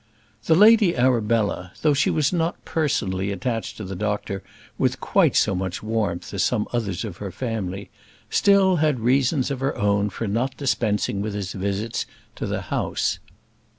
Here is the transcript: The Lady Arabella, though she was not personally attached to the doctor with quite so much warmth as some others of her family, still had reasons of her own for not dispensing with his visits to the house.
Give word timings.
The 0.45 0.55
Lady 0.55 0.95
Arabella, 0.97 1.73
though 1.83 1.93
she 1.93 2.09
was 2.09 2.33
not 2.33 2.65
personally 2.65 3.31
attached 3.31 3.77
to 3.77 3.83
the 3.83 3.95
doctor 3.95 4.41
with 4.79 4.99
quite 4.99 5.35
so 5.35 5.53
much 5.53 5.83
warmth 5.83 6.33
as 6.33 6.41
some 6.43 6.67
others 6.73 7.05
of 7.05 7.17
her 7.17 7.29
family, 7.31 7.91
still 8.27 8.77
had 8.77 8.99
reasons 8.99 9.51
of 9.51 9.59
her 9.59 9.77
own 9.77 10.09
for 10.09 10.25
not 10.27 10.57
dispensing 10.57 11.21
with 11.21 11.35
his 11.35 11.53
visits 11.53 12.07
to 12.35 12.47
the 12.47 12.61
house. 12.73 13.19